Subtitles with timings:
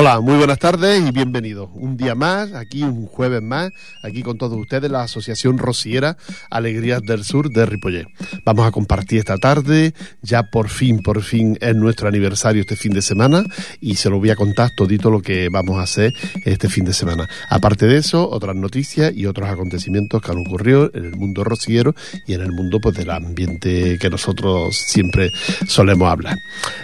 [0.00, 1.70] Hola, muy buenas tardes y bienvenidos.
[1.74, 3.72] Un día más, aquí un jueves más,
[4.04, 6.16] aquí con todos ustedes la Asociación Rociera
[6.50, 8.06] Alegrías del Sur de Ripollet.
[8.44, 12.92] Vamos a compartir esta tarde, ya por fin, por fin es nuestro aniversario este fin
[12.92, 13.42] de semana
[13.80, 16.92] y se lo voy a contar todito lo que vamos a hacer este fin de
[16.92, 17.28] semana.
[17.50, 21.96] Aparte de eso, otras noticias y otros acontecimientos que han ocurrido en el mundo rociero
[22.24, 25.32] y en el mundo pues del ambiente que nosotros siempre
[25.66, 26.38] solemos hablar.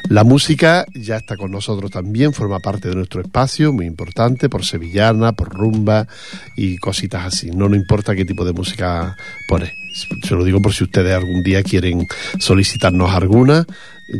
[0.08, 4.64] La música ya está con nosotros también, forma parte de nuestro espacio, muy importante, por
[4.64, 6.08] sevillana, por rumba
[6.56, 7.50] y cositas así.
[7.50, 9.14] No nos importa qué tipo de música
[9.46, 9.74] pone.
[10.22, 12.06] Se lo digo por si ustedes algún día quieren
[12.38, 13.66] solicitarnos alguna.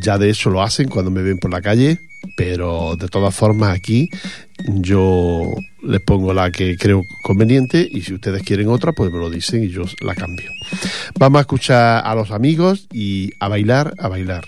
[0.03, 1.99] Ya de hecho lo hacen cuando me ven por la calle,
[2.37, 4.11] pero de todas formas aquí
[4.67, 9.31] yo les pongo la que creo conveniente y si ustedes quieren otra, pues me lo
[9.31, 10.51] dicen y yo la cambio.
[11.19, 14.45] Vamos a escuchar a los amigos y a bailar, a bailar.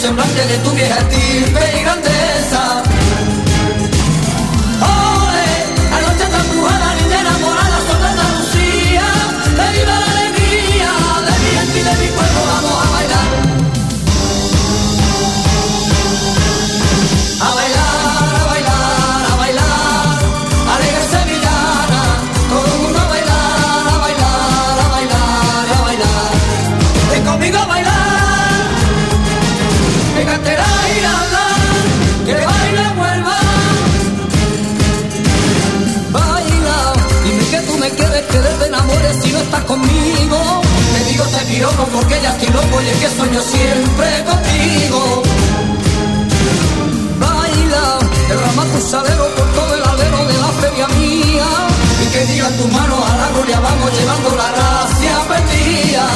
[0.00, 1.60] Semblante de tu vieja estirpe
[41.20, 45.22] Digo te piropo porque ya estoy loco y es que sueño siempre contigo
[47.18, 51.46] baila, derrama tu salero por todo el alero de la feria mía.
[52.02, 56.06] Y que digan tus manos a la gloria, vamos llevando la gracia perdida.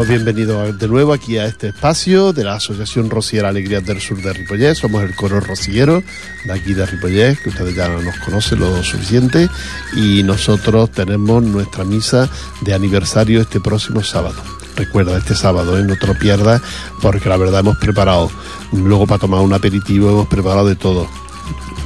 [0.00, 4.22] Pues bienvenido de nuevo aquí a este espacio de la Asociación Rociera Alegrías del Sur
[4.22, 4.78] de Ripollés.
[4.78, 6.02] Somos el coro rociero
[6.46, 9.50] de aquí de Ripollés, que ustedes ya nos conocen lo suficiente.
[9.94, 12.30] Y nosotros tenemos nuestra misa
[12.62, 14.42] de aniversario este próximo sábado.
[14.74, 15.84] recuerda este sábado, ¿eh?
[15.84, 16.62] no te lo pierdas,
[17.02, 18.30] porque la verdad hemos preparado,
[18.72, 21.10] luego para tomar un aperitivo hemos preparado de todo.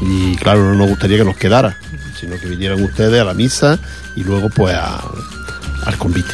[0.02, 1.76] Y claro, no nos gustaría que nos quedara,
[2.20, 3.76] sino que vinieran ustedes a la misa
[4.14, 6.32] y luego pues al convite.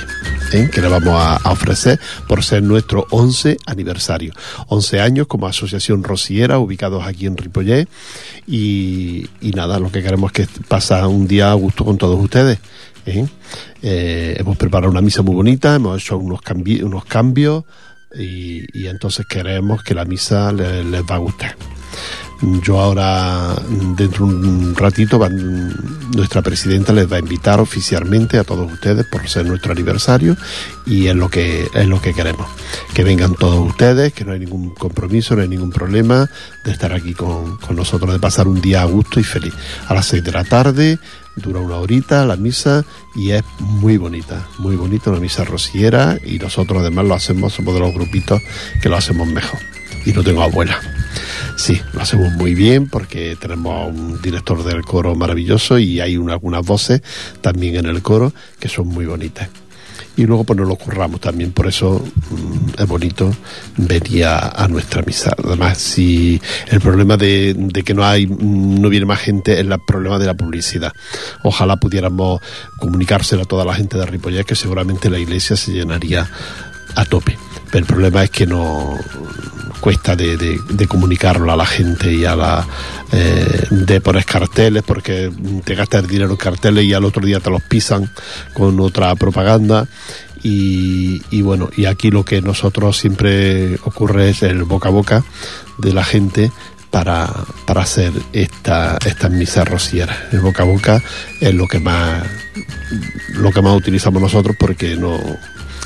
[0.51, 1.99] Que le vamos a, ofrecer
[2.29, 4.33] por ser nuestro 11 aniversario.
[4.69, 7.89] 11 años como asociación rociera, ubicados aquí en Ripollet.
[8.47, 12.19] Y, y nada, lo que queremos es que pasar un día a gusto con todos
[12.21, 12.59] ustedes.
[13.07, 13.27] ¿eh?
[13.83, 17.65] Eh, hemos preparado una misa muy bonita, hemos hecho unos, cambi- unos cambios
[18.19, 21.55] y, y entonces queremos que la misa le- les va a gustar.
[22.43, 23.55] Yo ahora,
[23.97, 25.21] dentro de un ratito,
[26.17, 30.39] nuestra presidenta les va a invitar oficialmente a todos ustedes por ser nuestro aniversario
[30.87, 32.47] y es lo que es lo que queremos.
[32.95, 36.31] Que vengan todos ustedes, que no hay ningún compromiso, no hay ningún problema
[36.65, 39.53] de estar aquí con, con nosotros, de pasar un día a gusto y feliz.
[39.87, 40.99] A las seis de la tarde,
[41.37, 46.39] dura una horita la misa y es muy bonita, muy bonita, una misa rociera y
[46.39, 48.41] nosotros además lo hacemos, somos de los grupitos
[48.81, 49.61] que lo hacemos mejor.
[50.07, 50.81] Y no tengo abuela.
[51.57, 56.17] Sí, lo hacemos muy bien porque tenemos a un director del coro maravilloso y hay
[56.17, 57.03] una- algunas voces
[57.41, 59.49] también en el coro que son muy bonitas.
[60.17, 63.35] Y luego pues nos lo curramos también, por eso mm, es bonito
[63.77, 65.35] venir a, a nuestra misa.
[65.43, 70.19] Además, si el problema de, que no hay, no viene más gente es el problema
[70.19, 70.93] de la publicidad.
[71.45, 72.41] Ojalá pudiéramos
[72.79, 76.29] comunicárselo a toda la gente de Ripollet que seguramente la iglesia se llenaría
[76.97, 77.39] a tope.
[77.67, 78.99] Pero el problema es que no
[79.81, 82.67] cuesta de, de- comunicarlo a la gente y a la
[83.13, 85.31] eh, de poner carteles porque
[85.65, 88.11] te gastas dinero en carteles y al otro día te los pisan
[88.53, 89.87] con otra propaganda
[90.43, 95.25] y, y bueno y aquí lo que nosotros siempre ocurre es el boca a boca
[95.79, 96.51] de la gente
[96.91, 97.29] para,
[97.67, 100.17] para hacer esta, estas misas rocieras.
[100.33, 101.01] El boca a boca
[101.41, 102.25] es lo que más
[103.35, 105.17] lo que más utilizamos nosotros porque no,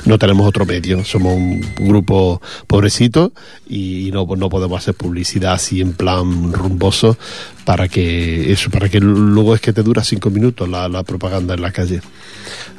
[0.05, 1.05] no tenemos otro medio.
[1.05, 3.33] Somos un grupo pobrecito
[3.69, 7.17] y no, no podemos hacer publicidad así en plan rumboso
[7.65, 11.63] para que eso, para que luego es que te dura cinco minutos la, propaganda en
[11.63, 12.01] la calle.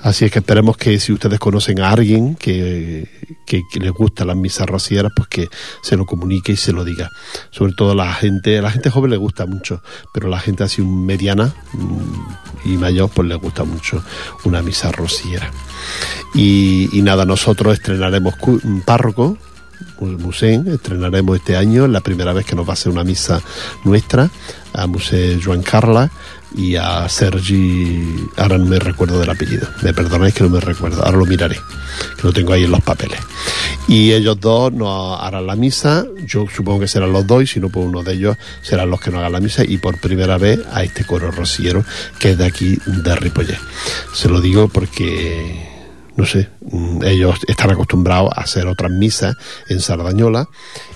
[0.04, 3.10] Así es que esperemos que si ustedes conocen a alguien que,
[3.48, 5.48] que, les gusta las misas rocieras, pues que
[5.82, 7.10] se lo comunique y se lo diga.
[7.50, 9.82] Sobre todo la gente, a la gente joven le gusta mucho,
[10.14, 14.04] pero la gente así mediana mm, y mayor, pues le gusta mucho
[14.44, 15.52] una misa rociera.
[16.36, 19.38] Y nada, nosotros estrenaremos un párroco,
[20.02, 23.42] mu- Musén, estrenaremos este año, la primera vez que nos va a hacer una misa
[23.86, 24.30] nuestra,
[24.74, 26.12] a Musé Joan Carla
[26.58, 31.04] y a Sergi, ahora no me recuerdo del apellido, me perdonáis que no me recuerdo,
[31.04, 31.58] ahora lo miraré,
[32.18, 33.20] que lo tengo ahí en los papeles.
[33.88, 37.60] Y ellos dos nos harán la misa, yo supongo que serán los dos, y si
[37.60, 40.38] no, pues uno de ellos serán los que nos hagan la misa, y por primera
[40.38, 41.84] vez a este coro rociero
[42.20, 43.60] que es de aquí, de Ripollet.
[44.14, 45.75] Se lo digo porque
[46.16, 49.36] no sé, mm, ellos están acostumbrados a hacer otras misas
[49.68, 50.48] en Sardañola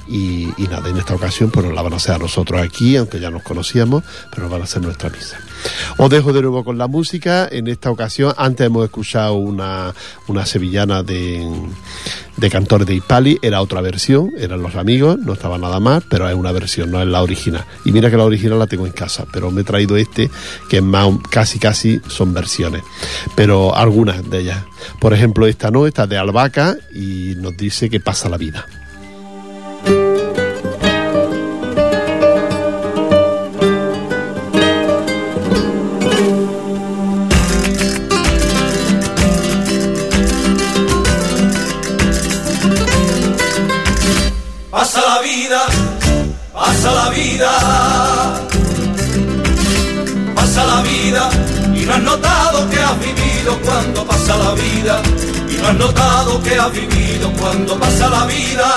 [0.07, 3.19] y, nada, en esta ocasión pues nos la van a hacer a nosotros aquí, aunque
[3.19, 5.39] ya nos conocíamos, pero nos van a hacer nuestra misa.
[5.97, 9.93] Os dejo de nuevo con la música, en esta ocasión, antes hemos escuchado una,
[10.27, 11.45] una sevillana de,
[12.37, 16.27] de Cantores de Hispali, era otra versión, eran los amigos, no estaba nada más, pero
[16.29, 17.65] es una versión, no es la original.
[17.85, 20.29] Y mira que la original la tengo en casa, pero me he traído este,
[20.69, 22.83] que es más, casi casi son versiones,
[23.35, 24.63] pero algunas de ellas.
[24.99, 28.65] Por ejemplo, esta no, esta de Albaca y nos dice que pasa la vida.
[50.59, 51.29] Pasa la vida
[51.73, 55.01] y no has notado que has vivido cuando pasa la vida
[55.49, 58.67] y no has notado que has vivido cuando pasa la vida.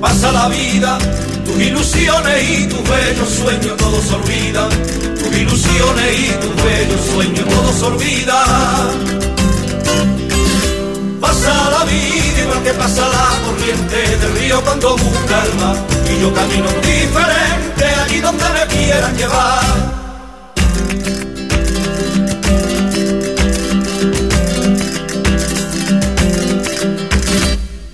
[0.00, 0.98] Pasa la vida,
[1.44, 4.68] tus ilusiones y tus bellos sueños todos se olvidan,
[5.18, 9.18] tus ilusiones y tus bellos sueños todos se olvidan.
[11.20, 15.76] Pasa la vida igual que pasa la corriente del río cuando busca el mar.
[16.10, 19.98] Y yo camino diferente allí donde me quieran llevar.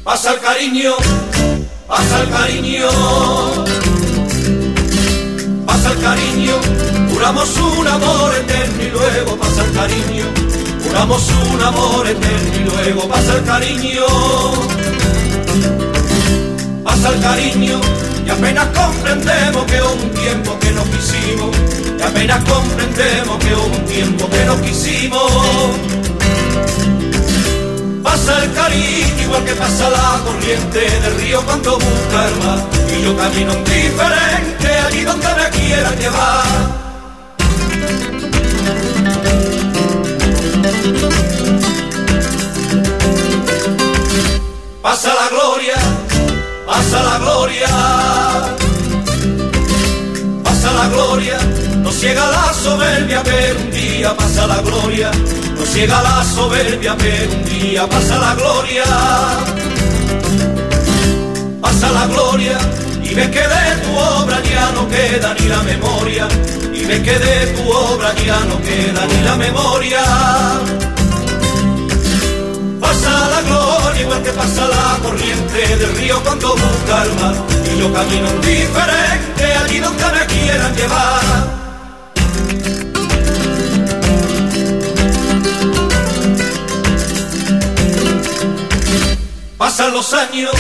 [0.04, 0.92] Pasa el cariño,
[1.88, 2.88] pasa el cariño,
[5.66, 6.54] pasa el cariño,
[7.12, 10.24] juramos un amor eterno y luego pasa el cariño,
[10.84, 14.06] juramos un amor eterno y luego pasa el cariño,
[16.94, 17.80] pasa el cariño
[18.24, 21.56] y apenas comprendemos que un tiempo que nos quisimos,
[21.98, 25.32] y apenas comprendemos que un tiempo que nos quisimos.
[28.02, 32.58] Pasa el cariño igual que pasa la corriente del río cuando busca el mar.
[32.96, 36.84] Y yo camino indiferente allí donde me quieran llevar.
[44.84, 45.43] Pasa la gloria,
[46.74, 47.68] pasa la gloria,
[50.42, 51.38] pasa la gloria,
[51.82, 55.10] no ciega la soberbia, pero un día pasa la gloria,
[55.56, 58.84] no ciega la soberbia, pero un día pasa la gloria,
[61.60, 62.58] pasa la gloria,
[63.02, 66.26] y ve que de tu obra ya no queda ni la memoria,
[66.72, 70.02] y ve que de tu obra ya no queda ni la memoria
[73.04, 77.34] pasa la gloria igual que pasa la corriente del río cuando busca el mar.
[77.64, 81.54] Y yo camino indiferente allí donde me quieran llevar.
[89.58, 90.52] Pasan los años,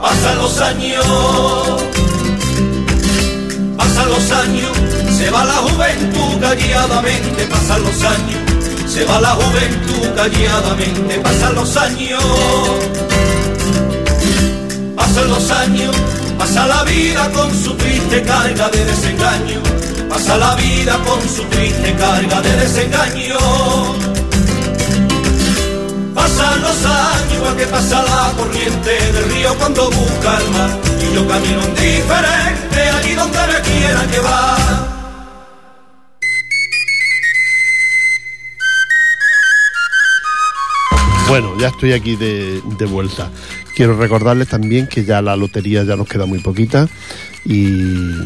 [0.00, 1.06] pasan los años,
[3.76, 4.70] pasan los años,
[5.16, 8.51] se va la juventud calladamente, pasan los años
[8.92, 12.22] se va la juventud calladamente, pasan los años,
[14.94, 15.96] pasan los años,
[16.38, 19.62] pasa la vida con su triste carga de desengaño,
[20.10, 23.38] pasa la vida con su triste carga de desengaño.
[26.14, 30.70] Pasan los años igual que pasa la corriente del río cuando busca el mar,
[31.00, 35.01] y yo camino indiferente allí donde me quieran llevar.
[41.32, 42.60] Bueno, ya estoy aquí de,
[42.90, 43.30] vuelta.
[43.74, 46.90] Quiero recordarles también que ya la lotería ya nos queda muy poquita
[47.46, 48.18] y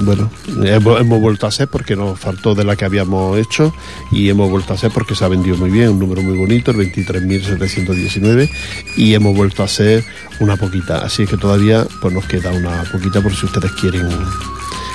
[0.00, 0.28] bueno,
[0.64, 3.72] hemos, hemos, vuelto a hacer porque nos faltó de la que habíamos hecho
[4.10, 6.72] y hemos vuelto a hacer porque se ha vendido muy bien, un número muy bonito,
[6.72, 8.50] el 23.719
[8.96, 10.04] y hemos vuelto a hacer
[10.40, 14.08] una poquita, así que todavía pues nos queda una poquita por si ustedes quieren,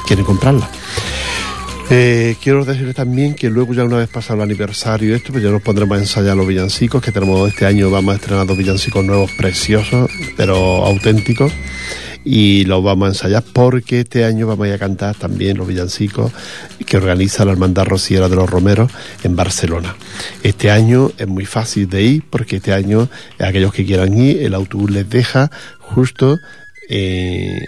[0.06, 0.70] quieren comprarla.
[1.96, 5.52] Eh, quiero decirles también que luego ya una vez pasado el aniversario esto, pues ya
[5.52, 9.06] nos pondremos a ensayar los villancicos, que tenemos este año, vamos a estrenar dos villancicos
[9.06, 10.56] nuevos preciosos, pero
[10.88, 11.54] auténticos,
[12.26, 15.68] y los vamos a ensayar porque este año vamos a, ir a cantar también los
[15.68, 16.32] villancicos
[16.84, 18.92] que organiza la Hermandad Rociera de los Romeros
[19.24, 19.96] en Barcelona.
[20.42, 23.08] Este año es muy fácil de ir porque este año
[23.38, 26.40] aquellos que quieran ir, el autobús les deja justo...
[26.90, 27.68] Eh,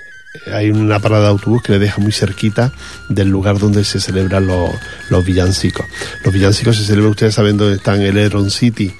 [0.51, 2.71] hay una parada de autobús que le deja muy cerquita
[3.09, 4.71] del lugar donde se celebran los,
[5.09, 5.85] los villancicos.
[6.23, 8.93] Los villancicos se celebran, ustedes saben dónde están el Eron City,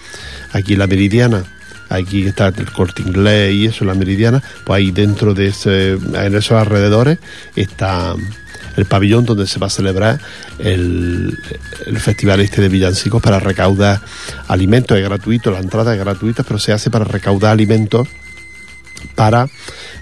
[0.53, 1.43] aquí en la Meridiana,
[1.89, 6.35] aquí está el corte inglés y eso, la Meridiana, pues ahí dentro de ese, en
[6.35, 7.19] esos alrededores
[7.55, 8.15] está
[8.77, 10.19] el pabellón donde se va a celebrar
[10.59, 11.37] el,
[11.97, 14.01] festival este de villancicos para recaudar
[14.47, 18.07] alimentos, es gratuito, la entrada es gratuita, pero se hace para recaudar alimentos
[19.15, 19.47] para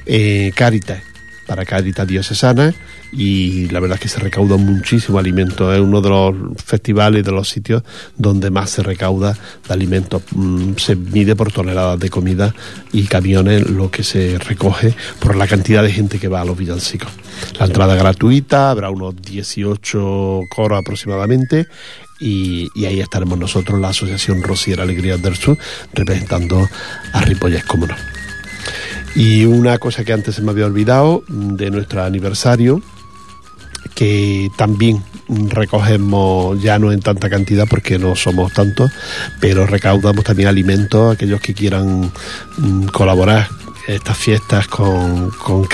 [0.05, 1.12] eh, Cáritas
[1.45, 2.73] para Cáritas Diocesana
[3.12, 5.73] y la verdad es que se recauda muchísimo alimento.
[5.73, 7.83] Es uno de los festivales, de los sitios
[8.17, 10.23] donde más se recauda de alimentos.
[10.31, 12.53] Mm, se mide por toneladas de comida
[12.91, 16.57] y camiones lo que se recoge por la cantidad de gente que va a los
[16.57, 17.12] villancicos.
[17.59, 21.67] La entrada gratuita, habrá unos 18 coros aproximadamente.
[22.19, 25.57] Y, ahí estaremos nosotros, la Asociación Rosiera Alegría del Sur,
[25.93, 26.69] representando
[27.12, 27.95] a Ripollés, como no.
[29.15, 32.82] Y una cosa que antes se me había olvidado de nuestro aniversario,
[33.93, 38.91] que también recogemos ya no en tanta cantidad porque no somos tantos,
[39.39, 42.12] pero recaudamos también alimentos aquellos que quieran
[42.58, 43.48] mm, colaborar
[43.87, 45.67] estas fiestas con, con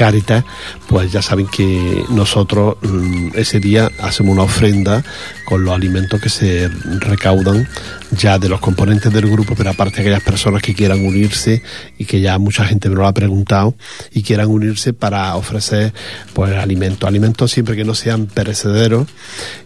[0.87, 5.03] pues ya saben que nosotros mmm, ese día hacemos una ofrenda
[5.45, 7.67] con los alimentos que se recaudan
[8.11, 11.61] ya de los componentes del grupo, pero aparte aquellas personas que quieran unirse
[11.97, 13.75] y que ya mucha gente me lo ha preguntado
[14.11, 15.93] y quieran unirse para ofrecer
[16.33, 19.07] pues alimentos, alimentos siempre que no sean perecederos,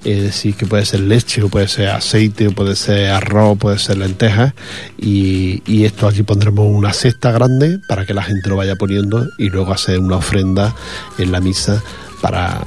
[0.03, 3.79] es decir, que puede ser leche o puede ser aceite o puede ser arroz, puede
[3.79, 4.53] ser lentejas
[4.97, 9.29] y, y esto aquí pondremos una cesta grande para que la gente lo vaya poniendo
[9.37, 10.75] y luego hacer una ofrenda
[11.17, 11.81] en la misa
[12.21, 12.61] para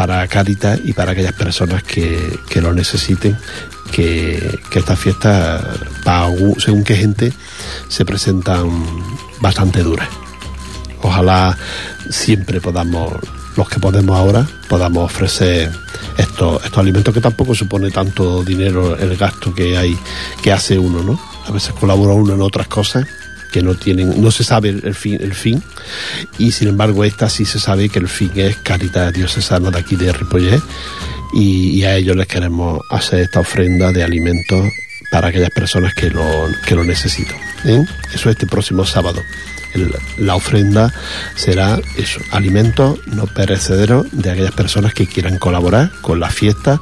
[0.00, 3.36] para Cáritas y para aquellas personas que, que lo necesiten
[3.92, 5.62] que, que estas fiestas,
[6.56, 7.34] según qué gente,
[7.88, 8.70] se presentan
[9.42, 10.08] bastante duras.
[11.02, 11.54] Ojalá
[12.08, 13.12] siempre podamos,
[13.58, 15.70] los que podemos ahora, podamos ofrecer
[16.16, 19.98] estos, estos alimentos que tampoco supone tanto dinero el gasto que hay,
[20.42, 21.20] que hace uno, ¿no?
[21.46, 23.06] A veces colabora uno en otras cosas
[23.50, 25.62] que no tienen, no se sabe el fin, el fin,
[26.38, 29.96] y sin embargo esta sí se sabe que el fin es Caritas Diocesana de aquí
[29.96, 30.60] de Ripollet,
[31.32, 34.68] y, y, a ellos les queremos hacer esta ofrenda de alimentos
[35.10, 36.24] para aquellas personas que lo,
[36.66, 37.36] que lo necesitan.
[37.64, 37.84] ¿eh?
[38.14, 39.22] Eso este próximo sábado.
[40.18, 40.92] La ofrenda
[41.36, 46.80] será eso, alimentos no perecederos de aquellas personas que quieran colaborar con la fiesta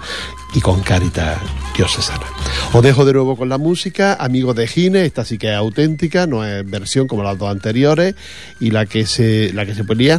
[0.54, 1.38] y con Caritas
[1.76, 2.24] Diocesana.
[2.72, 6.26] Os dejo de nuevo con la música, amigos de Gine, esta sí que es auténtica,
[6.26, 8.14] no es versión como las dos anteriores
[8.58, 10.18] y la que se, la que se puede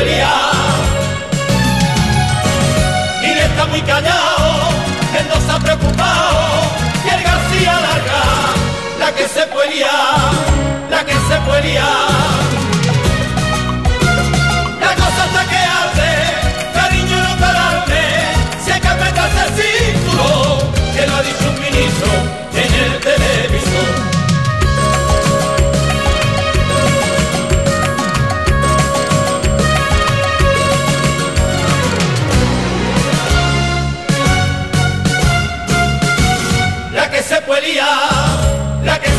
[0.00, 0.52] liar.
[3.22, 4.70] Y está muy callado,
[5.18, 6.38] él no se ha preocupado,
[7.04, 8.22] y el García larga,
[8.98, 10.32] la que se puede liar,
[10.90, 11.62] la que se puede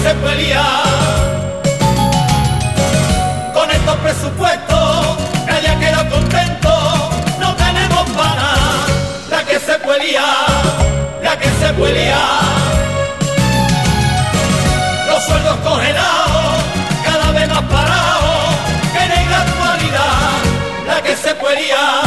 [0.03, 0.83] se liar
[3.53, 8.49] con estos presupuestos, nadie queda contento, no tenemos para
[9.29, 10.63] la que se liar,
[11.23, 12.43] la que se liar.
[15.07, 16.63] Los sueldos congelados,
[17.05, 18.55] cada vez más parados,
[18.93, 20.31] que en la actualidad,
[20.85, 22.03] la que se liar,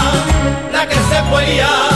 [0.71, 1.96] la que se puede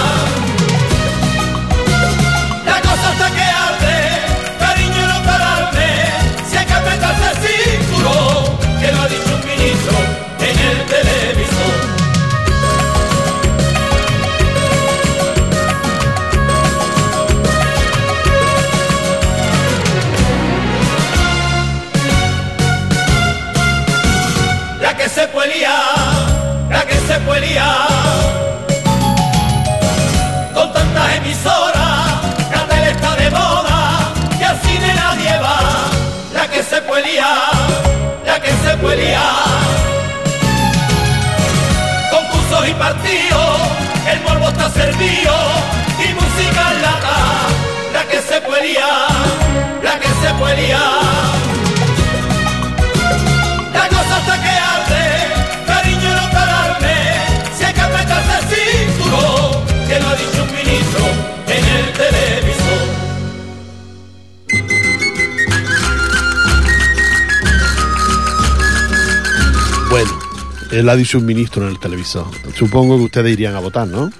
[70.80, 72.26] él ha dicho un ministro en el televisor.
[72.54, 74.10] Supongo que ustedes irían a votar, ¿no?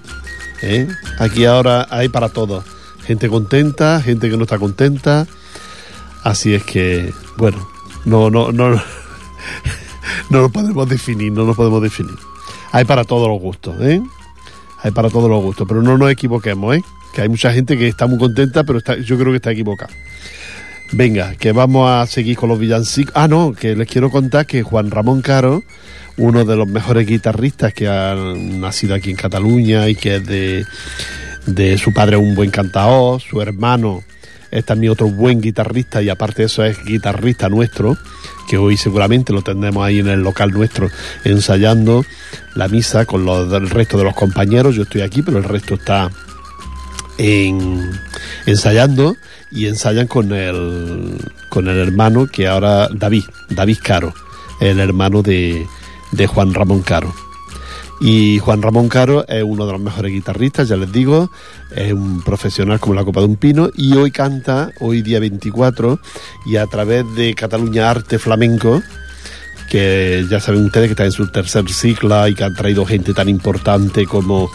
[0.63, 0.87] ¿Eh?
[1.19, 2.65] Aquí ahora hay para todos.
[3.07, 5.27] Gente contenta, gente que no está contenta.
[6.23, 7.67] Así es que, bueno,
[8.05, 8.71] no, no, no,
[10.31, 12.17] no lo podemos definir, no lo podemos definir.
[12.73, 14.03] Hay para todos los gustos, ¿eh?
[14.83, 16.83] Hay para todos los gustos, pero no nos equivoquemos, ¿eh?
[17.15, 19.93] Que hay mucha gente que está muy contenta, pero está, yo creo que está equivocada.
[20.93, 23.13] Venga, que vamos a seguir con los villancicos.
[23.17, 25.63] Ah, no, que les quiero contar que Juan Ramón Caro,
[26.17, 30.67] uno de los mejores guitarristas que han nacido aquí en Cataluña y que es de,
[31.47, 34.03] de su padre un buen cantador, su hermano
[34.51, 37.97] es también otro buen guitarrista y aparte de eso es guitarrista nuestro,
[38.49, 40.91] que hoy seguramente lo tendremos ahí en el local nuestro
[41.25, 42.05] ensayando
[42.57, 44.75] la misa con los del resto de los compañeros.
[44.75, 46.11] Yo estoy aquí, pero el resto está
[47.17, 47.93] en,
[48.47, 49.17] ensayando
[49.51, 51.17] y ensayan con el
[51.49, 54.15] con el hermano que ahora David David Caro
[54.61, 55.67] el hermano de,
[56.13, 57.13] de Juan Ramón Caro.
[58.01, 61.31] Y Juan Ramón Caro es uno de los mejores guitarristas, ya les digo,
[61.75, 65.99] es un profesional como la copa de un pino y hoy canta, hoy día 24,
[66.47, 68.83] y a través de Cataluña Arte Flamenco,
[69.69, 73.13] que ya saben ustedes que está en su tercer ciclo y que han traído gente
[73.13, 74.51] tan importante como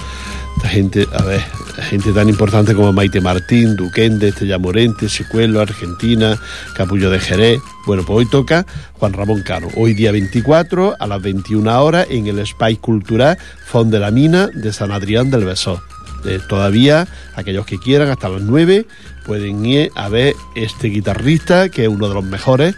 [0.63, 1.41] gente, a ver,
[1.89, 6.39] gente tan importante como Maite Martín, Duquende, Estella Morente, Secuelo, Argentina,
[6.75, 7.59] Capullo de Jerez.
[7.85, 9.67] Bueno, pues hoy toca Juan Ramón Caro.
[9.75, 14.47] Hoy día 24 a las 21 horas en el Spy Cultural Fond de la Mina
[14.47, 15.81] de San Adrián del Besó.
[16.25, 18.87] Eh, todavía, aquellos que quieran, hasta las 9,
[19.25, 22.75] pueden ir a ver este guitarrista, que es uno de los mejores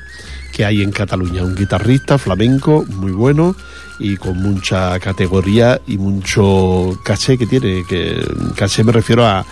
[0.54, 1.44] que hay en Cataluña.
[1.44, 3.56] Un guitarrista flamenco muy bueno
[4.00, 9.46] y con mucha categoría y mucho caché que tiene, que caché me refiero a,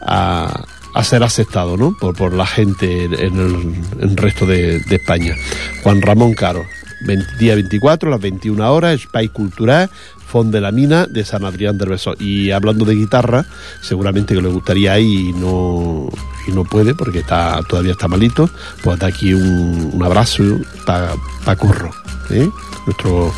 [0.00, 1.96] a, ser aceptado ¿no?
[1.98, 5.34] por, por la gente en el, en resto de, de España.
[5.82, 6.64] Juan Ramón Caro,
[7.06, 9.90] 20 día 24, a las 21 horas, Spy Cultural,
[10.30, 12.14] Fond de la Mina de San Adrián del Besó.
[12.18, 13.46] Y hablando de guitarra,
[13.80, 16.08] seguramente que le gustaría ir y no,
[16.46, 18.48] y no puede porque está todavía está malito,
[18.82, 20.42] pues da aquí un, un abrazo
[20.84, 21.14] para
[21.44, 21.90] pa Curro,
[22.30, 22.48] ¿eh?
[22.88, 23.32] nuestro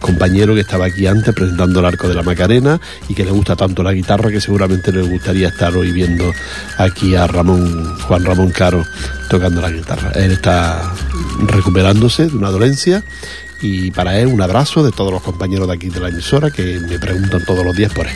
[0.00, 3.54] compañero que estaba aquí antes presentando el arco de la Macarena y que le gusta
[3.54, 6.32] tanto la guitarra que seguramente le gustaría estar hoy viendo
[6.78, 8.84] aquí a Ramón, Juan Ramón Caro
[9.28, 10.12] tocando la guitarra.
[10.14, 10.92] Él está
[11.46, 13.04] recuperándose de una dolencia
[13.60, 16.78] y para él un abrazo de todos los compañeros de aquí de la emisora que
[16.80, 18.14] me preguntan todos los días por él.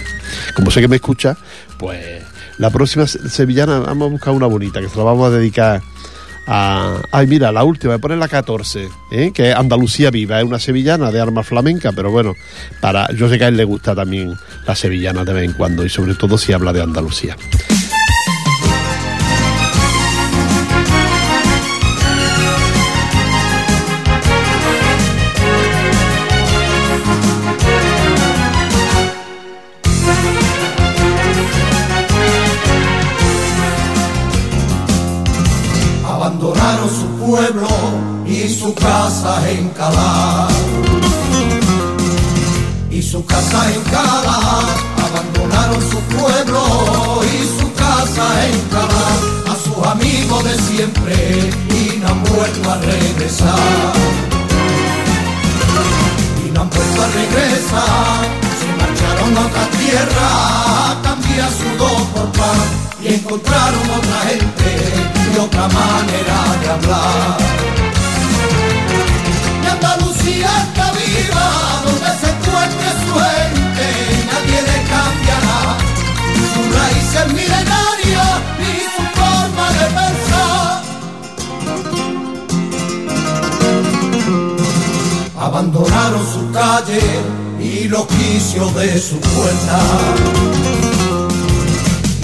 [0.54, 1.36] Como sé que me escucha,
[1.78, 2.22] pues
[2.58, 5.82] la próxima se- sevillana vamos a buscar una bonita que se la vamos a dedicar
[6.46, 6.96] a...
[7.12, 9.30] Ay, mira, la última, voy a poner la 14, ¿eh?
[9.34, 12.34] que es Andalucía Viva, es una sevillana de arma flamenca, pero bueno,
[12.80, 14.34] para yo sé que a él le gusta también
[14.66, 17.36] la sevillana de vez en cuando y sobre todo si habla de Andalucía.
[53.22, 53.24] Y
[56.50, 58.26] no han vuelto a regresar.
[58.58, 60.28] Se marcharon a otra tierra
[60.90, 62.66] a cambiar su dos por paz.
[63.00, 64.70] Y encontraron otra gente
[65.34, 67.36] y otra manera de hablar.
[69.62, 71.46] Y Andalucía está viva,
[71.84, 73.86] donde se encuentre su gente,
[74.32, 75.60] nadie le cambiará.
[76.52, 78.60] Sus raíces milenarias y
[78.94, 80.31] su forma de pensar.
[85.52, 86.98] Abandonaron su calle
[87.60, 89.80] y los quicios de su puerta.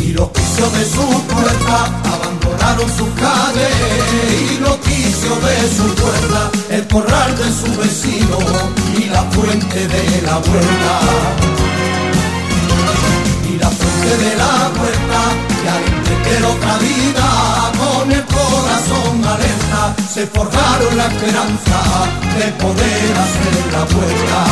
[0.00, 3.68] Y los quicios de su puerta abandonaron su calle
[4.32, 8.38] y los quicios de su puerta el corral de su vecino
[8.96, 10.94] y la fuente de la huerta.
[13.46, 15.20] Y la fuente de la huerta
[15.64, 17.77] y al emprender otra vida
[18.78, 21.78] corazón alerta se forjaron la esperanza
[22.38, 24.44] de poder hacer la vuelta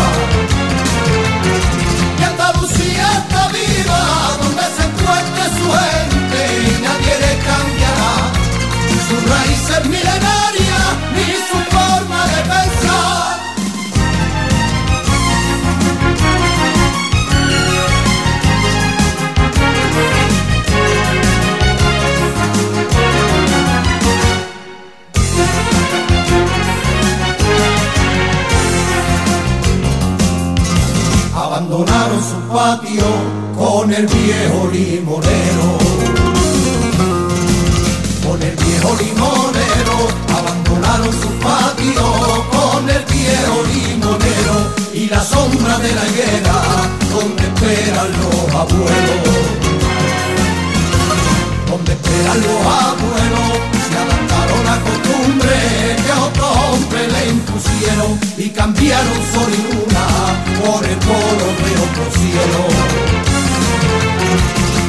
[2.18, 4.00] y Andalucía está viva,
[4.42, 8.14] donde se encuentre su gente y nadie le cambiará
[9.08, 13.25] sus raíces milenarias ni su forma de pensar.
[31.57, 33.05] Abandonaron su patio
[33.57, 35.79] con el viejo limonero.
[38.23, 39.97] Con el viejo limonero,
[40.37, 46.62] abandonaron su patio con el viejo limonero y la sombra de la higuera
[47.11, 49.47] donde esperan los abuelos.
[51.71, 53.75] Donde esperan los abuelos,
[54.80, 60.06] costumbre que otros hombres le impusieron y cambiaron sol y luna
[60.60, 62.60] por el color de otro cielo.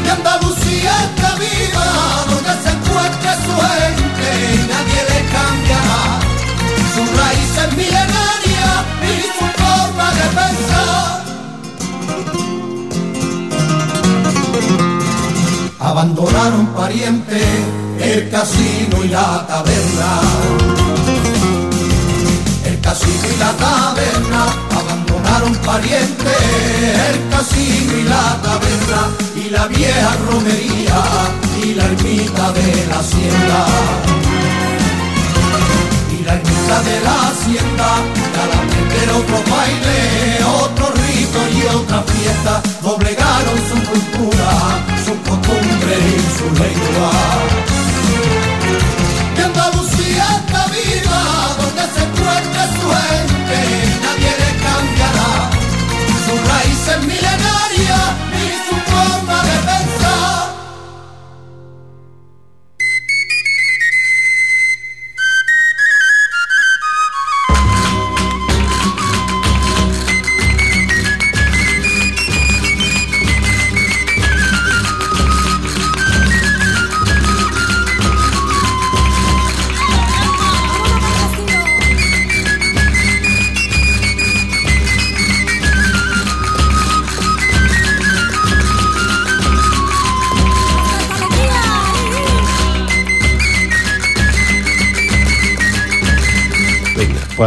[0.05, 6.19] Y Andalucía está viva, donde se encuentre su gente y nadie le cambiará
[6.95, 8.26] sus raíces milenarias
[15.89, 17.47] Abandonaron parientes,
[17.99, 20.11] el casino y la taberna.
[22.65, 24.67] El casino y la taberna
[25.37, 26.37] quedaron parientes
[27.09, 29.01] el casino y la taberna
[29.35, 31.03] y la vieja romería
[31.63, 33.65] y la ermita de la hacienda.
[36.11, 37.87] Y la ermita de la hacienda,
[38.35, 46.37] cada meter otro baile, otro rito y otra fiesta, doblegaron su cultura, su costumbre y
[46.37, 47.86] su lengua.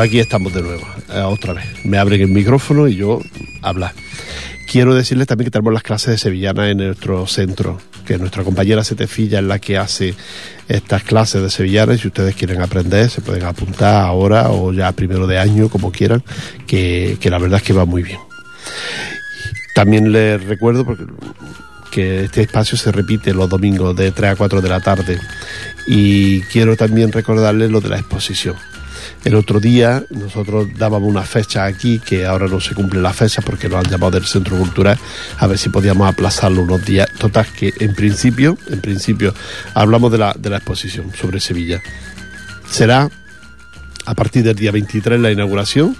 [0.00, 1.66] Pues aquí estamos de nuevo, eh, otra vez.
[1.84, 3.20] Me abren el micrófono y yo
[3.60, 3.92] hablar.
[4.66, 8.82] Quiero decirles también que tenemos las clases de sevillana en nuestro centro, que nuestra compañera
[8.82, 10.14] Setefilla es la que hace
[10.68, 15.26] estas clases de sevillana si ustedes quieren aprender se pueden apuntar ahora o ya primero
[15.26, 16.22] de año, como quieran,
[16.66, 18.20] que, que la verdad es que va muy bien.
[19.74, 21.04] También les recuerdo porque
[21.90, 25.20] que este espacio se repite los domingos de 3 a 4 de la tarde
[25.86, 28.56] y quiero también recordarles lo de la exposición.
[29.24, 33.42] El otro día nosotros dábamos una fecha aquí, que ahora no se cumple la fecha
[33.42, 34.98] porque nos han llamado del Centro Cultural,
[35.38, 37.08] a ver si podíamos aplazarlo unos días.
[37.18, 39.34] Total, que en principio, en principio,
[39.74, 41.82] hablamos de la, de la exposición sobre Sevilla.
[42.68, 43.10] Será
[44.06, 45.96] a partir del día 23 la inauguración,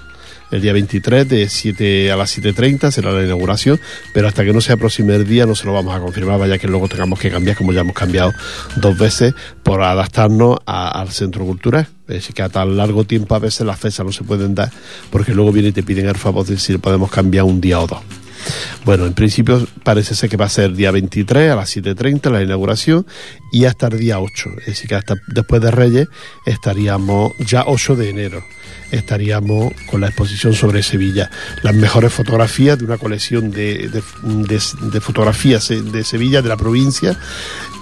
[0.51, 3.79] el día 23 de 7 a las 7.30 será la inauguración,
[4.13, 6.57] pero hasta que no se aproxime el día no se lo vamos a confirmar, vaya
[6.57, 8.33] que luego tengamos que cambiar, como ya hemos cambiado
[8.75, 9.33] dos veces,
[9.63, 11.87] por adaptarnos a- al centro cultural.
[12.07, 14.69] Es que a tan largo tiempo a veces las fechas no se pueden dar,
[15.09, 17.87] porque luego vienen y te piden el favor de si podemos cambiar un día o
[17.87, 17.99] dos.
[18.83, 22.41] Bueno, en principio parece ser que va a ser día 23 a las 7.30 la
[22.41, 23.05] inauguración
[23.51, 24.49] y hasta el día 8.
[24.59, 26.07] Es decir, que hasta después de Reyes
[26.45, 28.43] estaríamos ya 8 de enero.
[28.91, 31.29] Estaríamos con la exposición sobre Sevilla.
[31.61, 34.01] Las mejores fotografías de una colección de
[35.01, 37.17] fotografías de Sevilla, de la provincia.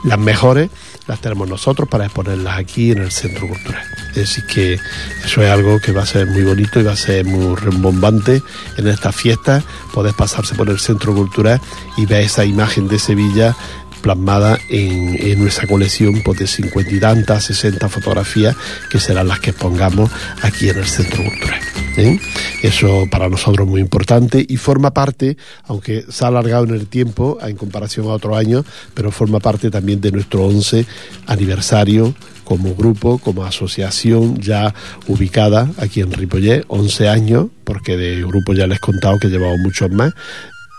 [0.04, 0.70] Las mejores
[1.10, 3.84] las tenemos nosotros para exponerlas aquí en el Centro Cultural.
[4.14, 4.80] Decir, que
[5.26, 8.44] eso es algo que va a ser muy bonito y va a ser muy rembombante
[8.78, 9.64] en esta fiesta.
[9.92, 11.60] Podés pasarse por el Centro Cultural
[11.98, 13.56] y ver esa imagen de Sevilla
[14.00, 18.56] plasmada en, en nuestra colección pues, de 50 y tantas, 60 fotografías
[18.90, 20.10] que serán las que expongamos
[20.42, 21.60] aquí en el Centro Cultural.
[21.98, 22.20] ¿eh?
[22.62, 26.88] Eso para nosotros es muy importante y forma parte, aunque se ha alargado en el
[26.88, 30.86] tiempo en comparación a otros años, pero forma parte también de nuestro 11
[31.28, 34.74] aniversario como grupo, como asociación ya
[35.08, 39.60] ubicada aquí en Ripollet, 11 años, porque de grupo ya les he contado que llevamos
[39.60, 40.14] muchos más,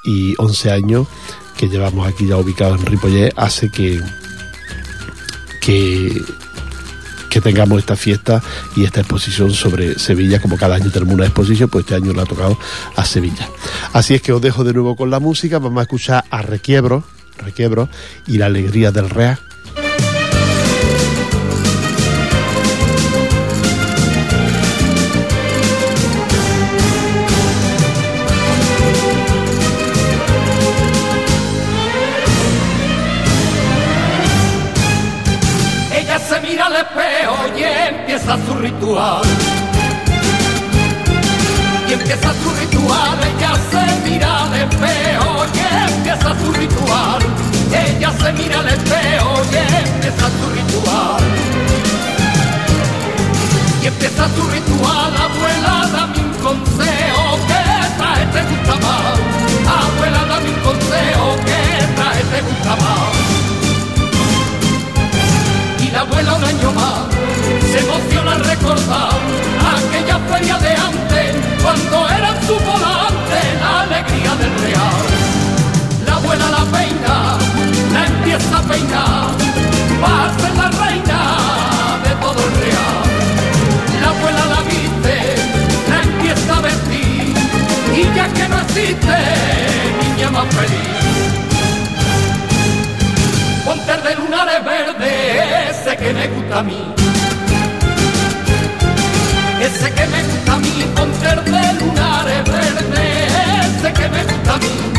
[0.05, 1.07] y 11 años
[1.57, 4.01] que llevamos aquí ya ubicados en Ripollet hace que,
[5.61, 6.23] que,
[7.43, 8.43] tengamos esta fiesta
[8.77, 12.21] y esta exposición sobre Sevilla, como cada año tenemos una exposición, pues este año le
[12.21, 12.59] ha tocado
[12.97, 13.49] a Sevilla.
[13.93, 17.05] Así es que os dejo de nuevo con la música, vamos a escuchar a Requiebro,
[17.39, 17.89] Requiebro
[18.27, 19.39] y la alegría del Real.
[78.31, 79.31] La empieza a peinar,
[80.03, 81.21] va a ser la reina
[82.05, 83.03] de todo el real.
[84.01, 85.17] La abuela la viste,
[85.91, 87.35] la empieza a vestir
[87.97, 89.17] y ya que no existe
[90.03, 90.91] niña más feliz.
[93.65, 96.95] Ponte de lunares verde, ese que me gusta a mí.
[99.61, 102.91] Ese que me gusta a mí, ponte de lunares verde,
[104.21, 104.90] feria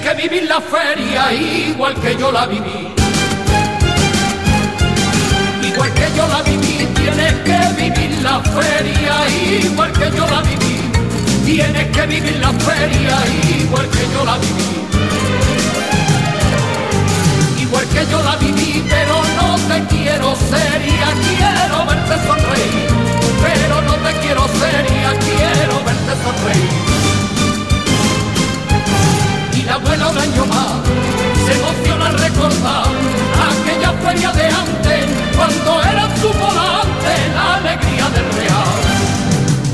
[0.00, 2.88] que vivir la feria igual que yo la viví.
[5.62, 9.14] Igual que yo la viví, tienes que vivir la feria
[9.62, 10.80] igual que yo la viví.
[11.44, 13.16] Tienes que vivir la feria
[13.58, 14.70] igual que yo la viví.
[17.62, 22.90] Igual que yo la viví, pero no te quiero seria, quiero verte sonreír.
[23.42, 26.89] Pero no te quiero seria, quiero verte sonreír
[29.70, 30.82] la abuela un año más
[31.46, 32.86] se emociona al recordar
[33.50, 35.04] aquella feria de antes
[35.36, 38.78] cuando era su volante la alegría del real.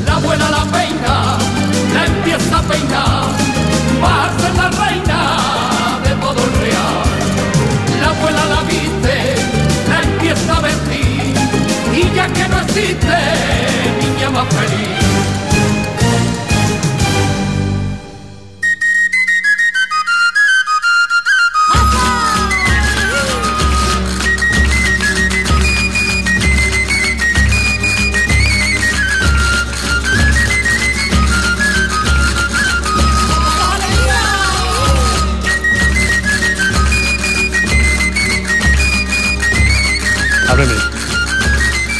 [0.05, 1.39] La abuela la peina,
[1.95, 3.25] la empieza a peinar,
[4.03, 5.21] va a ser la reina
[6.05, 7.05] de todo el real.
[8.03, 9.17] La abuela la viste,
[9.89, 11.35] la empieza a vestir
[12.01, 13.17] y ya que no existe
[14.03, 15.06] niña más feliz.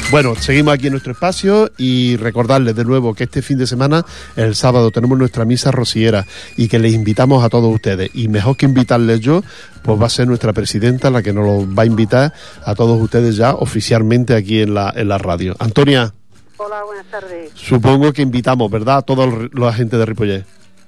[0.09, 4.05] Bueno, seguimos aquí en nuestro espacio y recordarles de nuevo que este fin de semana,
[4.37, 6.25] el sábado, tenemos nuestra misa rociera
[6.57, 8.11] y que les invitamos a todos ustedes.
[8.15, 9.43] Y mejor que invitarles yo,
[9.83, 12.33] pues va a ser nuestra presidenta la que nos lo va a invitar
[12.65, 15.57] a todos ustedes ya oficialmente aquí en la, en la radio.
[15.59, 16.13] Antonia,
[16.59, 17.51] Hola, buenas tardes.
[17.55, 20.45] supongo que invitamos, ¿verdad?, a toda la gente de Ripollet.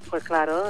[0.09, 0.63] Pues claro,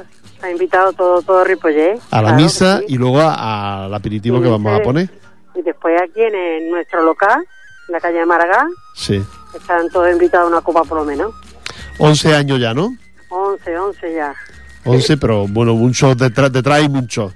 [0.42, 2.00] ha invitado todo todo Ripollet.
[2.10, 2.84] A la claro misa sí.
[2.88, 5.10] y luego al aperitivo Y que vamos a poner.
[5.54, 7.44] Y después aquí en, nuestro local,
[7.88, 9.24] en la calle de Maragá, Sí.
[9.54, 11.32] están todos invitados a una copa por lo menos.
[11.98, 12.94] 11 años ya, ¿no?
[13.30, 14.34] 11, 11 ya.
[14.84, 17.32] 11, pero bueno, muchos detrás, detrás hay muchos.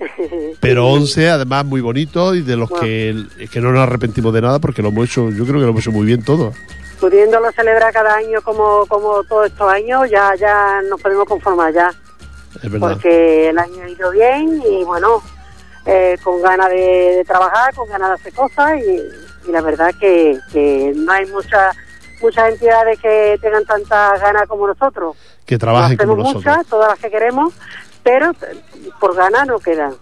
[0.60, 2.82] Pero 11, además, muy bonito y de los Bueno.
[2.84, 5.64] que, es que no nos arrepentimos de nada porque lo hemos hecho, yo creo que
[5.66, 6.54] lo hemos hecho muy bien todo.
[6.98, 11.92] Pudiéndolo celebrar cada año como, como todos estos años, ya, ya nos podemos conformar ya.
[12.62, 12.92] Es verdad.
[12.92, 15.22] Porque el año ha ido bien y bueno,
[15.84, 19.00] eh, con ganas de, de trabajar, con ganas de hacer cosas y,
[19.48, 21.76] y la verdad que, que no hay muchas
[22.22, 25.16] muchas entidades que tengan tantas ganas como nosotros.
[25.46, 26.44] que trabajen como nosotros.
[26.44, 27.54] muchas, todas las que queremos,
[28.02, 28.32] pero
[29.00, 29.94] por ganas no quedan.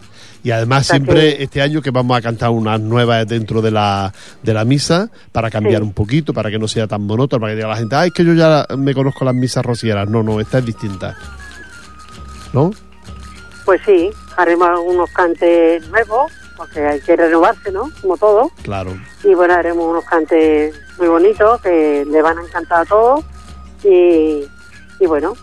[0.43, 4.13] Y además siempre que- este año que vamos a cantar unas nuevas dentro de la,
[4.43, 5.87] de la misa para cambiar Sí.
[5.87, 8.15] un poquito, para que no sea tan monótono, para que diga la gente, ay, es
[8.15, 10.09] que yo ya me conozco las misas rocieras.
[10.09, 11.17] No, no, esta es distinta.
[12.53, 12.71] ¿No?
[13.65, 17.91] Pues sí, haremos algunos cantes nuevos, porque hay que renovarse, ¿no?
[18.03, 18.51] Como todo.
[18.63, 18.91] Claro.
[19.25, 23.25] Y bueno, haremos unos cantes muy bonitos que le van a encantar a todos.
[23.85, 24.45] Y,
[25.01, 25.35] y bueno,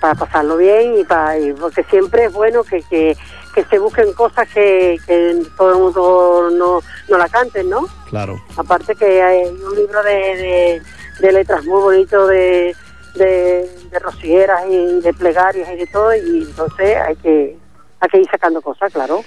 [0.00, 3.16] para pasarlo bien y para y porque siempre es bueno que, que,
[3.54, 7.86] que se busquen cosas que, que todo el mundo no, no la canten, ¿no?
[8.10, 8.36] Claro.
[8.56, 10.82] Aparte que hay un libro de, de,
[11.20, 12.74] de letras muy bonito de,
[13.14, 17.56] de, de rocieras y de plegarias y de todo, y entonces hay que,
[18.00, 19.22] hay que ir sacando cosas, claro.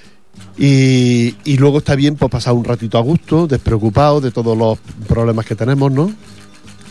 [0.61, 4.77] Y, y luego está bien pues pasar un ratito a gusto, despreocupado de todos los
[5.07, 6.11] problemas que tenemos, ¿no?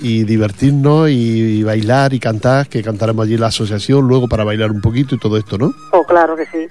[0.00, 4.80] Y divertirnos y, bailar y cantar, que cantaremos allí la asociación luego para bailar un
[4.80, 5.74] poquito y todo esto, ¿no?
[5.92, 6.66] Oh, claro que sí.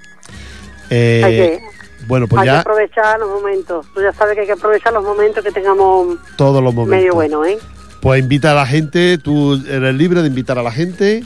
[0.90, 1.60] Eh, Hay que-
[2.08, 3.86] Bueno, pues hay que aprovechar los momentos.
[3.94, 6.98] Tú ya sabes que hay que aprovechar los momentos que tengamos todos los momentos.
[7.00, 7.60] medio buenos, ¿eh?
[8.02, 11.24] Pues invita a la gente, tú eres libre de invitar a la gente.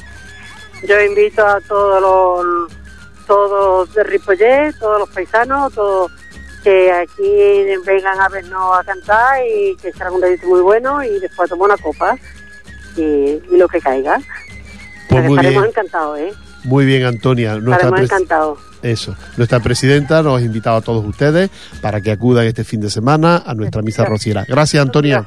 [0.86, 2.72] Yo invito a todos los
[3.32, 6.12] todos de Ripollet, todos los paisanos, todos
[6.66, 11.18] que aquí vengan a vernos a cantar y que será un ratito muy bueno y
[11.18, 12.18] después tomar una copa
[12.98, 14.20] y, y lo que caiga.
[15.08, 16.34] Pues muy estaremos bien, encantados, ¿eh?
[16.66, 17.54] muy bien, Antonia.
[17.54, 18.60] Nuestra Estaremos encantados.
[18.82, 21.50] Eso, nuestra presidenta nos ha invitado a todos ustedes
[21.82, 24.44] para que acudan este fin de semana a nuestra misa rociera.
[24.46, 25.26] Gracias, Antonia.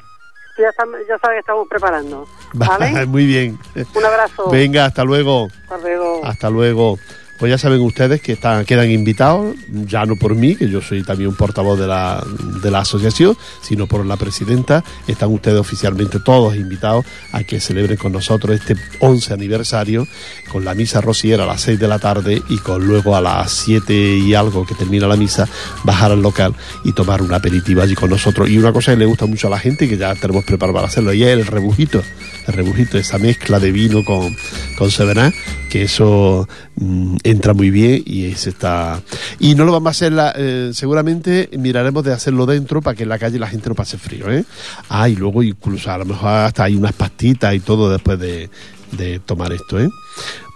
[0.58, 2.28] Ya, ya sabes que estamos preparando.
[2.52, 3.06] ¿Vale?
[3.06, 3.58] Muy bien.
[3.74, 4.50] Un abrazo.
[4.50, 5.48] Venga, hasta luego.
[5.62, 6.20] Hasta luego.
[6.22, 6.98] Hasta luego.
[7.38, 9.56] Pues ya saben ustedes que están, quedan invitados,
[9.86, 12.24] ya no por mí, que yo soy también un portavoz de la,
[12.62, 14.84] de la asociación, sino por la presidenta.
[15.06, 20.06] Están ustedes oficialmente todos invitados a que celebren con nosotros este 11 aniversario
[20.50, 23.50] con la misa rociera a las 6 de la tarde y con luego a las
[23.50, 25.48] 7 y algo que termina la misa
[25.82, 26.54] bajar al local
[26.84, 28.48] y tomar un aperitivo allí con nosotros.
[28.48, 30.86] Y una cosa que le gusta mucho a la gente que ya tenemos preparado para
[30.86, 32.02] hacerlo y es el rebujito.
[32.46, 34.36] El rebujito, esa mezcla de vino con,
[34.76, 35.32] con Sevená,
[35.70, 39.00] que eso mm, entra muy bien y se está
[39.38, 43.04] y no lo vamos a hacer la- eh, seguramente miraremos de hacerlo dentro para que
[43.04, 44.44] en la calle la gente no pase frío ¿eh?
[44.88, 48.50] ah y luego incluso a lo mejor hasta hay unas pastitas y todo después de,
[48.92, 49.88] de tomar esto ¿eh?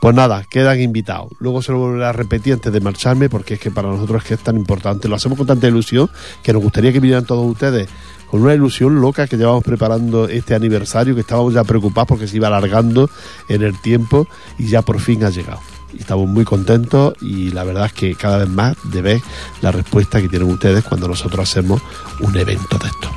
[0.01, 3.61] pues nada quedan invitados luego se lo volveré a repetir antes de marcharme porque es
[3.61, 6.09] que para nosotros es que es tan importante lo hacemos con tanta ilusión
[6.45, 7.89] que nos gustaría que vinieran todos ustedes
[8.31, 12.37] con una ilusión loca que llevamos preparando este aniversario, que estábamos ya preocupados porque se
[12.37, 13.09] iba alargando
[13.49, 14.27] en el tiempo
[14.59, 15.61] y ya por fin ha llegado.
[15.99, 19.21] Estamos muy contentos y la verdad es que cada vez más de ver
[19.63, 21.81] la respuesta que tienen ustedes cuando nosotros hacemos
[22.21, 23.11] un evento de esto.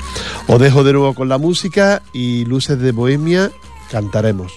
[0.47, 3.51] Os dejo de nuevo con la música y Luces de Bohemia.
[3.91, 4.53] Cantaremos,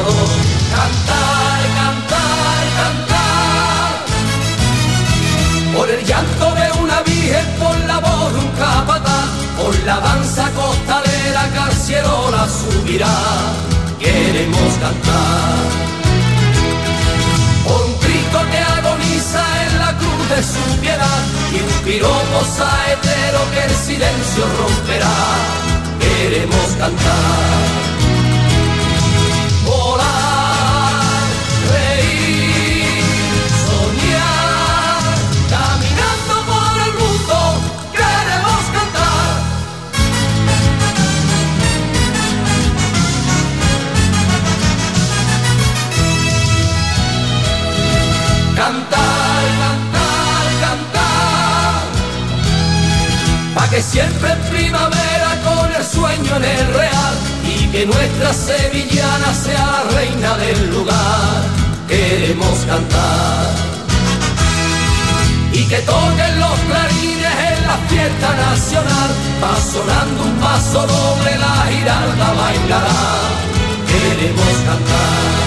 [0.00, 3.92] Cantar, cantar, cantar
[5.76, 9.28] por el llanto de una virgen, por la voz de un capataz,
[9.58, 13.14] por la danza costalera que al cielo la subirá.
[13.98, 15.68] Queremos cantar
[17.64, 21.20] por un Cristo que agoniza en la cruz de su piedad
[21.52, 25.16] y un piropo saetero que el silencio romperá.
[26.00, 27.89] Queremos cantar.
[53.82, 57.14] Siempre en primavera con el sueño en el real
[57.44, 61.42] y que nuestra sevillana sea la reina del lugar.
[61.88, 63.54] Queremos cantar.
[65.52, 69.10] Y que toquen los clarines en la fiesta nacional.
[69.42, 73.02] Va sonando un paso doble, la giralda bailará.
[73.88, 75.39] Queremos cantar.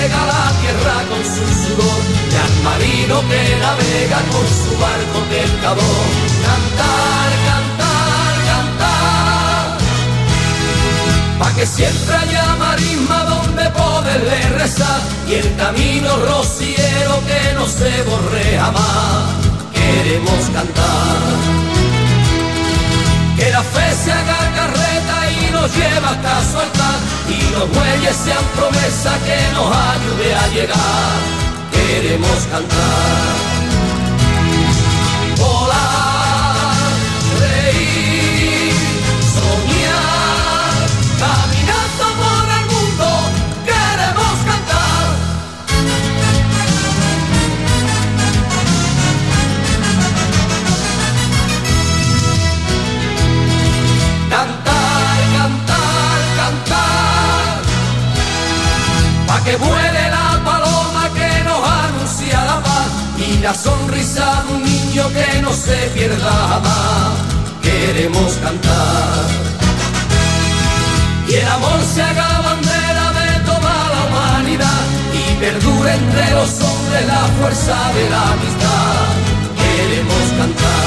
[0.00, 2.00] Riega la tierra con su sudor
[2.44, 6.06] al marino que navega con su barco pescador.
[6.46, 9.78] Cantar, cantar, cantar
[11.38, 18.02] pa' que siempre haya marisma donde poderle rezar y el camino rociero que no se
[18.08, 19.34] borre jamás.
[19.74, 21.38] Queremos cantar.
[23.36, 27.09] Que la fe se haga carreta y nos lleva hasta su altar
[27.50, 31.18] y los sean promesa que nos ayude a llegar.
[31.72, 33.49] Queremos cantar.
[59.44, 62.88] que vuele la paloma que nos anuncia la paz
[63.18, 67.12] y la sonrisa de un niño que no se pierda jamás.
[67.62, 69.50] Queremos cantar
[71.30, 74.82] y el amor se haga bandera de toda la humanidad
[75.14, 79.10] y perdure entre los hombres la fuerza de la amistad.
[79.60, 80.79] Queremos cantar.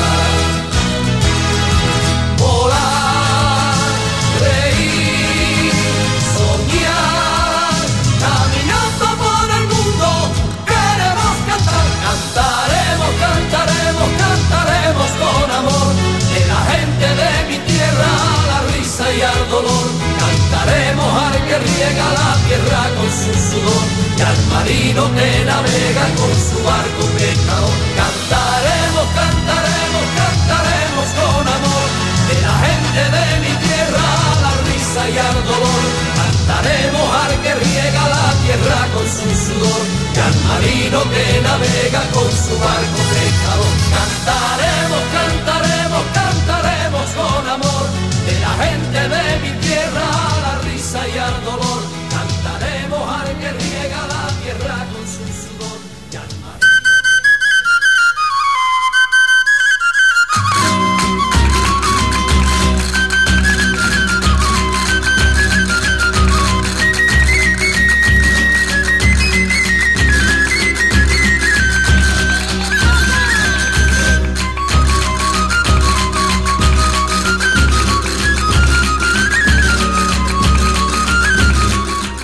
[21.54, 23.86] Que riega la tierra con su sudor,
[24.18, 31.90] y al marino que navega con su barco pescador, cantaremos, cantaremos, cantaremos con amor,
[32.30, 35.84] de la gente de mi tierra a la risa y al dolor.
[36.18, 39.84] Cantaremos al que riega la tierra con su sudor
[40.16, 43.74] y al marino que navega con su barco pescador.
[43.98, 47.86] Cantaremos, cantaremos, cantaremos con amor
[48.26, 49.23] de la gente de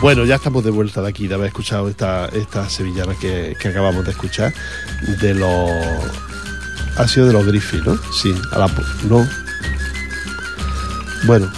[0.02, 3.68] Bueno, ya estamos de vuelta de aquí, de haber escuchado esta, esta sevillana que, que
[3.68, 4.54] acabamos de escuchar,
[5.22, 5.70] de los...
[6.96, 7.98] Ha sido de los Griffith, ¿no?
[8.14, 8.68] Sí, a la...
[9.10, 9.28] No.
[11.26, 11.52] Bueno.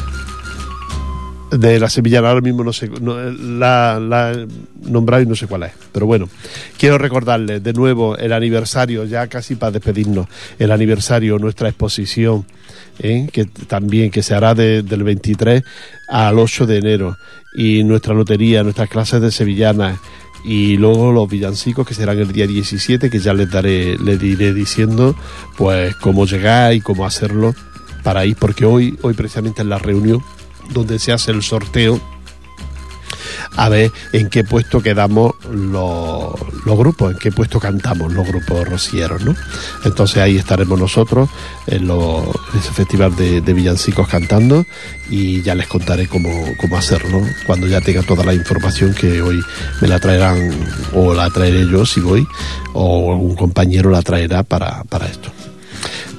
[1.51, 4.47] De la sevillana ahora mismo no sé, no, la, la
[4.85, 6.29] nombrado y no sé cuál es, pero bueno,
[6.77, 10.27] quiero recordarles de nuevo el aniversario, ya casi para despedirnos,
[10.59, 12.45] el aniversario, nuestra exposición,
[12.99, 13.27] ¿eh?
[13.33, 15.61] que también que se hará de- del 23
[16.07, 17.17] al 8 de enero
[17.53, 19.99] y nuestra lotería, nuestras clases de sevillanas
[20.45, 24.53] y luego los villancicos que serán el día 17 que ya les daré, les diré
[24.53, 25.15] diciendo
[25.57, 27.53] pues cómo llegar y cómo hacerlo
[28.03, 30.21] para ir porque hoy, hoy precisamente en la reunión
[30.73, 31.99] donde se hace el sorteo
[33.57, 36.33] a ver en qué puesto quedamos los,
[36.77, 39.35] grupos, en qué puesto cantamos los grupos rocieros, ¿no?
[39.83, 41.29] Entonces ahí estaremos nosotros
[41.67, 44.65] en, los- en ese festival de, de villancicos cantando
[45.09, 49.41] y ya les contaré cómo, cómo hacerlo cuando ya tenga toda la información que hoy
[49.81, 50.39] me la traerán
[50.93, 52.25] o la traeré yo si voy
[52.73, 55.29] o algún compañero la traerá para, para esto.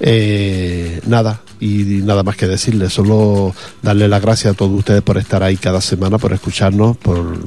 [0.00, 5.16] Eh, nada, y nada más que decirles, solo darle las gracias a todos ustedes por
[5.18, 7.38] estar ahí cada semana, por escucharnos, por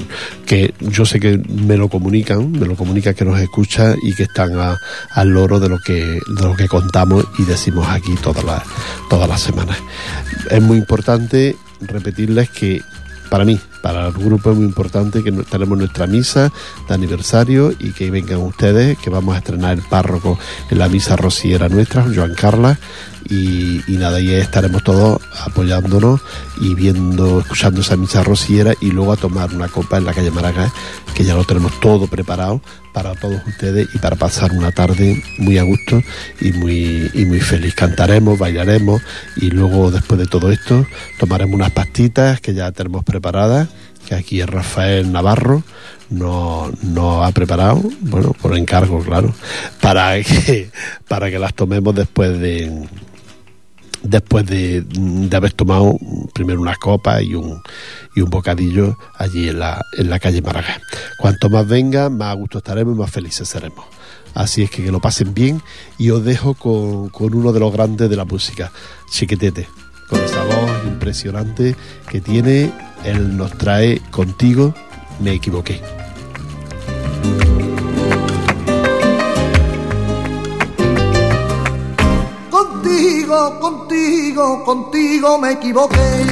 [0.46, 4.24] que yo sé que me lo comunican, me lo comunican que nos escuchan y que
[4.24, 4.78] están a-
[5.12, 8.64] al loro de lo que de lo que contamos y decimos aquí todas las
[9.10, 9.78] todas las semanas.
[10.50, 12.82] Es muy importante repetirles que
[13.36, 16.54] para mí, para el grupo es muy importante que tenemos nuestra misa
[16.88, 21.18] de aniversario y que vengan ustedes, que vamos a estrenar el párroco en la misa
[21.18, 22.80] rociera nuestra, Joan Carla,
[23.30, 26.22] y, nada, y estaremos todos apoyándonos
[26.62, 30.32] y viendo, escuchando esa misa rociera y luego a tomar una copa en la calle
[30.32, 30.72] Maragall,
[31.16, 32.62] que ya lo tenemos todo preparado
[32.94, 36.02] para todos ustedes y para pasar una tarde muy a gusto
[36.40, 37.74] y muy, y muy feliz.
[37.74, 39.02] Cantaremos, bailaremos
[39.38, 40.86] y luego después de todo esto
[41.20, 43.70] tomaremos unas pastitas que ya tenemos preparadas,
[44.08, 45.64] que aquí es Rafael Navarro
[46.10, 49.34] nos no ha preparado, bueno, por encargo, claro,
[49.82, 50.70] para que,
[51.08, 52.88] para que las tomemos después de
[54.06, 55.98] después de, de haber tomado
[56.34, 57.62] primero una copa y un,
[58.16, 60.82] bocadillo allí en la, en la calle Maragall.
[61.18, 63.86] Cuanto más venga, más a gusto estaremos y más felices seremos.
[64.34, 65.62] Así es que que lo pasen bien
[65.98, 68.72] y os dejo con, con uno de los grandes de la música,
[69.10, 69.68] Chiquetete,
[70.10, 71.76] con esa voz impresionante
[72.10, 72.72] que tiene,
[73.06, 74.74] él nos trae contigo,
[75.22, 75.82] me equivoqué.
[83.26, 86.26] Contigo, contigo, contigo me equivoqué.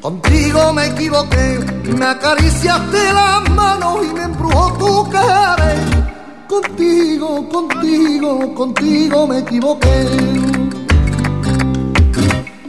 [0.00, 1.58] Contigo me equivoqué,
[1.98, 5.74] me acariciaste las manos y me embrujó tu cara.
[6.46, 10.06] Contigo, contigo, contigo me equivoqué.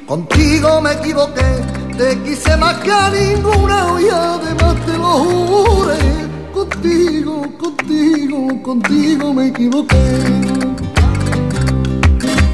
[0.08, 1.50] Contigo me equivoqué,
[1.96, 6.00] te quise más que a ninguna y además te lo juré.
[6.52, 10.49] Contigo, contigo, contigo me equivoqué.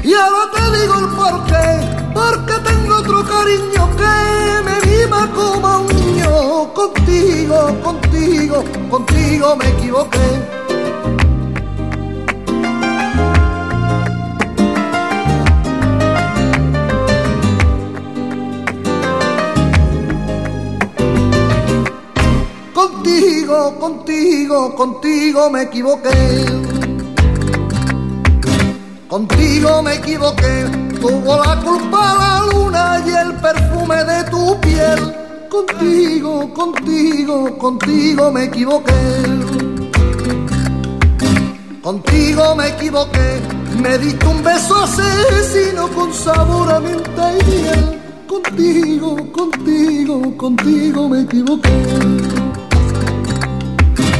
[0.06, 1.66] Y ahora te digo el porqué,
[2.14, 6.72] porque tengo otro cariño que me mima como un niño.
[6.72, 10.18] Contigo, contigo, contigo me equivoqué.
[22.72, 26.75] Contigo, contigo, contigo me equivoqué.
[29.16, 30.66] Contigo me equivoqué,
[31.00, 35.16] tuvo la culpa la luna y el perfume de tu piel.
[35.48, 38.92] Contigo, contigo, contigo me equivoqué.
[41.82, 43.40] Contigo me equivoqué,
[43.80, 48.00] me diste un beso asesino con sabor a menta y miel.
[48.26, 51.70] Contigo, contigo, contigo me equivoqué.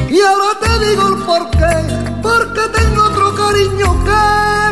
[0.09, 4.23] Y ahora te digo el porqué, porque tengo otro cariño que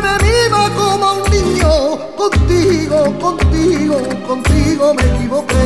[0.03, 1.71] me mima como un niño.
[2.15, 5.65] Contigo, contigo, contigo me equivoqué.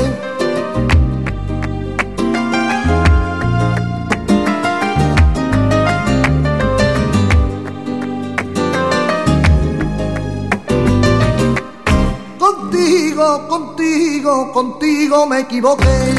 [12.37, 16.15] Contigo, contigo, contigo me equivoqué.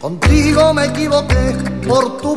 [0.00, 2.34] Contigo me equivoqué por tu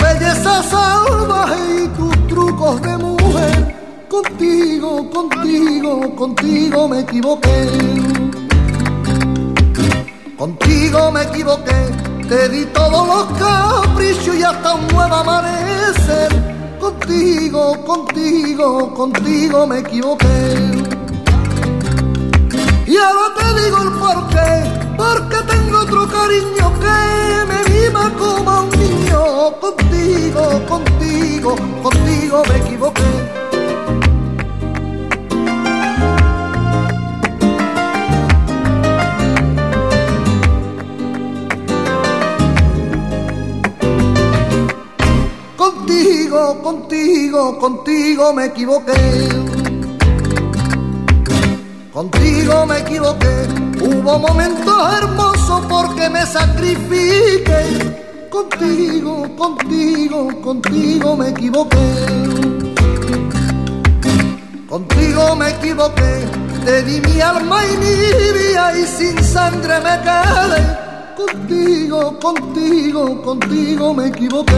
[0.63, 3.75] salvaje y tus trucos de mujer.
[4.09, 7.69] Contigo, contigo, contigo me equivoqué.
[10.37, 11.91] Contigo me equivoqué,
[12.27, 16.29] te di todos los caprichos y hasta un nuevo amanecer.
[16.79, 20.83] Contigo, contigo, contigo me equivoqué.
[22.85, 28.69] Y ahora te digo el porqué, porque tengo otro cariño que me viva como un
[28.71, 29.59] niño.
[29.59, 33.01] Contigo, contigo, contigo me equivoqué.
[45.55, 49.64] Contigo, contigo, contigo me equivoqué.
[51.95, 53.47] Contigo me equivoqué,
[53.79, 58.27] hubo momentos hermosos porque me sacrifiqué.
[58.29, 61.77] Contigo, contigo, contigo me equivoqué.
[64.67, 66.25] Contigo me equivoqué,
[66.65, 67.95] te di mi alma y mi
[68.39, 70.63] vida y sin sangre me quedé.
[71.15, 74.53] Contigo, contigo, contigo me equivoqué.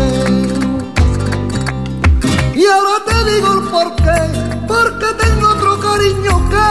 [2.56, 6.68] Y ahora te digo el porqué porque tengo otro cariño que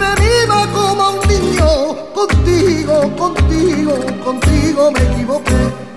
[0.00, 2.12] me viva como un niño.
[2.12, 3.94] Contigo, contigo,
[4.24, 5.87] contigo me equivoqué.